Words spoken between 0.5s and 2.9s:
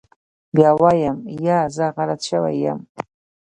بيا وايم يه زه غلط سوى يم.